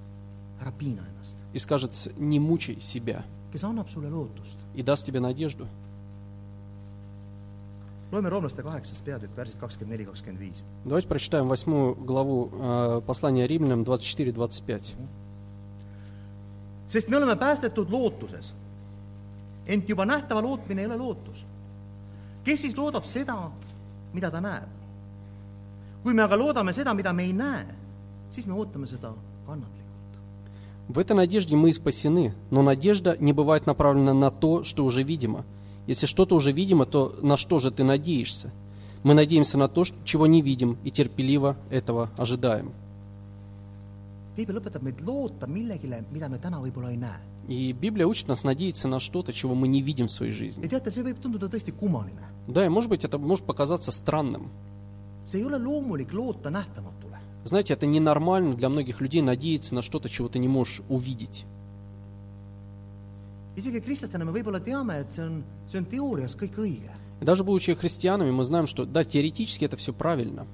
[0.61, 4.59] ära piina ennast , и скажет, не мучай себя, kes annab sulle lootust ?
[4.74, 5.66] и даст тебе надежду?
[8.12, 10.62] loeme roomlaste kaheksas peatükk , värsid kakskümmend neli , kakskümmend viis .
[10.85, 14.96] Давайте прочитаем восьмую главу э, послания римлянам 24-25.
[16.88, 18.52] sest me oleme päästetud lootuses .
[19.66, 21.46] ent juba nähtava lootmine ei ole lootus .
[22.44, 23.50] kes siis loodab seda ,
[24.14, 24.68] mida ta näeb ?
[26.03, 27.65] Kui me aga loodame seda, mida me ei näe,
[28.31, 29.13] siis me ootame seda
[29.47, 29.81] kannatlikult.
[30.89, 35.01] В этой надежде мы и спасены, но надежда не бывает направлена на то, что уже
[35.03, 35.45] видимо.
[35.87, 38.51] Если что-то уже видимо, то на что же ты надеешься?
[39.03, 42.73] Мы надеемся на то, чего не видим, и терпеливо этого ожидаем.
[44.35, 47.19] piibel õpetab meid loota millegile, mida me täna võib-olla ei näe.
[47.47, 50.63] И Библия учит нас надеяться на что-то, чего мы не видим в своей жизни.
[50.63, 52.23] ja teate, see võib tunduda tõesti kummaline.
[52.47, 54.49] Да, и может быть это может показаться странным.
[57.45, 61.45] Знаете, это ненормально для многих людей надеяться на что-то, чего ты не можешь увидеть.
[67.21, 70.45] И даже будучи христианами, мы знаем, что да, теоретически это все правильно.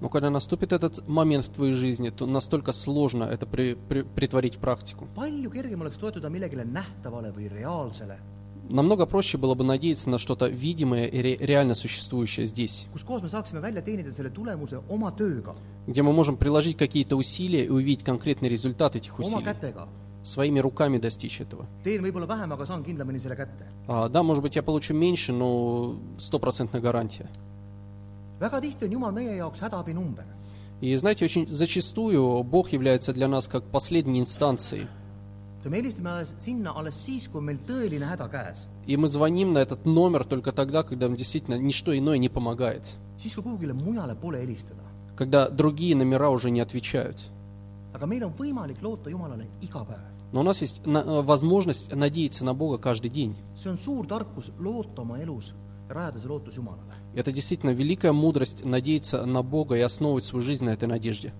[0.00, 4.56] Но когда наступит этот момент в твоей жизни, то настолько сложно это при- при- притворить
[4.56, 5.06] в практику.
[8.68, 12.86] Намного проще было бы надеяться на что-то видимое и ре- реально существующее здесь,
[15.86, 19.44] где мы можем приложить какие-то усилия и увидеть конкретный результат этих усилий,
[20.24, 21.66] своими руками достичь этого.
[23.86, 27.28] А, да, может быть, я получу меньше, но стопроцентная гарантия.
[30.80, 34.88] И знаете, очень зачастую Бог является для нас как последней инстанцией.
[35.66, 38.66] Ja me helistame alles sinna alles siis, kui on meil tõeline häda käes.
[38.86, 42.82] И мы звоним на этот номер только тогда, когда нам действительно ничто иное не помогает.
[43.18, 44.82] siis, kui kuhugile mujale pole helistada.
[45.16, 47.18] Когда другие номера уже не отвечают.
[47.92, 50.00] aga meil on võimalik loota Jumalale iga päev.
[50.32, 53.34] Но у нас есть на- э, возможность надеяться на Бога каждый день.
[53.56, 55.52] see on suur tarkus loota oma elus
[55.88, 56.94] ja rajada see lootus Jumalale.
[57.14, 61.32] И Это действительно великая мудрость надеяться на Бога и основывать свою жизнь на этой надежде.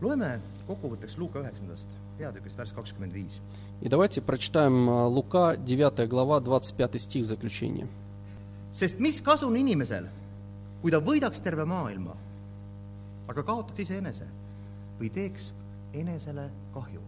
[0.00, 3.40] loeme kokkuvõtteks Luuka üheksandast peatükist värss kakskümmend viis.
[3.80, 7.86] И давайте прочитаем э, Лука, 9 глава, 25 стих в заключение.
[8.72, 10.08] sest mis kasu on inimesel,
[10.82, 12.16] kui ta võidaks terve maailma,
[13.28, 14.26] aga kaotaks iseenese
[14.98, 15.52] või teeks
[15.92, 17.00] enesele kahju.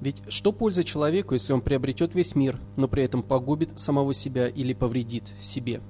[0.00, 4.48] Ведь что польза человеку, если он приобретет весь мир, но при этом погубит самого себя
[4.48, 5.82] или повредит себе?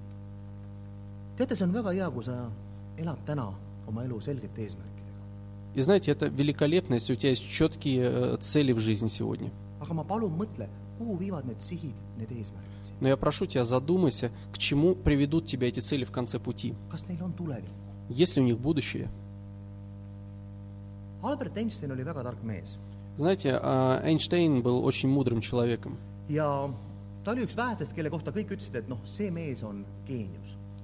[1.40, 2.34] teate, see on väga hea, kui sa
[3.00, 3.46] elad täna
[3.88, 4.99] oma elu selgete eesmärkidega.
[5.74, 9.50] И знаете, это великолепно, если у тебя есть четкие э, цели в жизни сегодня.
[13.00, 16.74] Но я прошу тебя, задумайся, к чему приведут тебя эти цели в конце пути.
[18.08, 19.08] Есть ли у них будущее?
[23.16, 25.98] Знаете, а, Эйнштейн был очень мудрым человеком.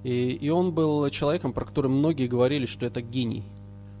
[0.03, 3.43] И, и он был человеком, про который многие говорили, что это гений.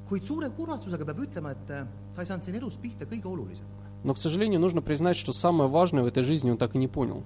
[0.09, 1.85] Kuid suure kurvastusega peab ütlema, et äh,
[2.15, 3.85] ta ei saanud siin elus pihta kõige olulisemale.
[4.03, 6.87] Но, к сожалению, нужно признать, что самое важное в этой жизни он так и не
[6.87, 7.23] понял.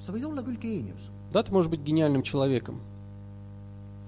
[0.00, 2.80] sa võid olla küll geenius, Да, ты можешь быть гениальным человеком,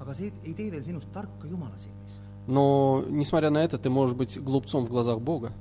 [0.01, 2.13] aga see ei tee veel sinust tarka Jumala silmis.
[2.47, 5.53] но, несмотря на это, ты можешь быть глупцом в глазах Бога.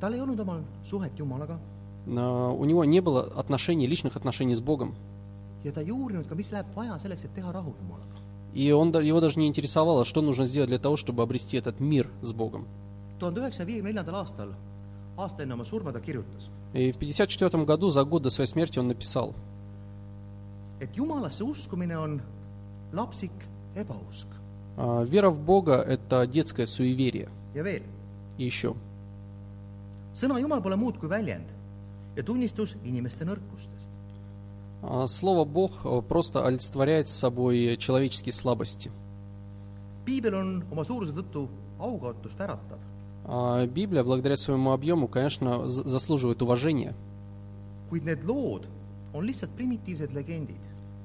[0.00, 1.58] tal ei olnud omal suhet Jumalaga
[2.08, 4.94] А, У него не было отношений, личных отношений с Богом.
[5.64, 8.14] ja ta ei uurinud ka, mis läheb vaja selleks, et teha rahu Jumalaga.
[8.56, 12.08] И он, его даже не интересовало, что нужно сделать для того, чтобы обрести этот мир
[12.22, 12.66] с Богом.
[13.18, 13.26] И в
[16.96, 19.34] 1954 году, за год до своей смерти, он написал,
[24.78, 27.28] «А, «Вера в Бога– это детское суеверие».
[28.38, 28.74] И еще,
[30.12, 31.48] sõna Jumal pole muud kui väljend
[32.16, 33.75] ja tunnistus inimeste nõrkustest.
[34.88, 38.92] «А, Слово «Бог» э, просто олицетворяет собой человеческие слабости.
[43.24, 46.94] А Библия, благодаря своему объему, конечно, заслуживает уважения.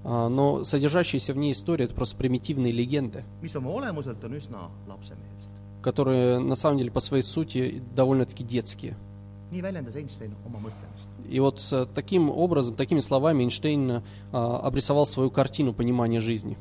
[0.04, 3.24] А, Но содержащиеся в ней истории– это просто примитивные легенды,
[5.82, 8.96] которые на самом деле по своей сути довольно-таки детские.
[11.30, 11.62] И вот
[11.94, 16.58] таким образом, такими словами Эйнштейн а, обрисовал свою картину понимания жизни.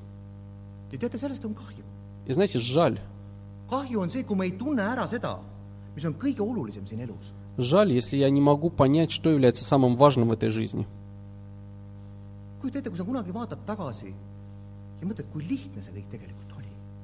[0.93, 3.01] И знаете, жаль,
[7.59, 10.87] жаль, если я не могу понять, что является самым важным в этой жизни.
[12.61, 16.50] kujuta ette, kui sa kunagi vaatad tagasi ja mõtled, kui lihtne see kõik tegelikult oli.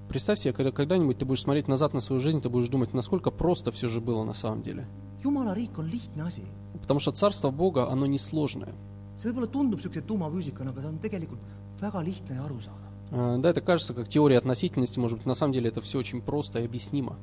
[0.08, 3.30] Представь себе, когда когда-нибудь ты будешь смотреть назад на свою жизнь, ты будешь думать, насколько
[3.30, 4.86] просто все же было на самом деле.
[6.80, 8.74] Потому что Царство Бога, оно несложное.
[13.10, 16.22] А, Да, это кажется как теория относительности, может быть, на самом деле это все очень
[16.22, 17.16] просто и объяснимо.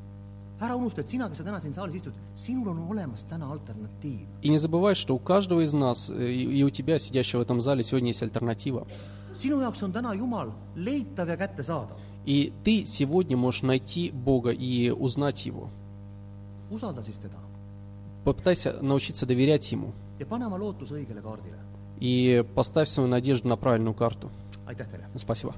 [4.42, 7.44] И не забывай, что у каждого из нас э, и и у тебя, сидящего в
[7.44, 8.88] этом зале, сегодня есть альтернатива.
[9.34, 11.98] sinu jaoks on täna Jumal leitav ja kättesaadav.
[12.26, 15.70] И ты сегодня можешь найти Бога и узнать Его.
[18.24, 19.92] Попытайся научиться доверять Ему
[22.00, 24.32] и поставь свою надежду на правильную карту.
[25.16, 25.54] Спасибо.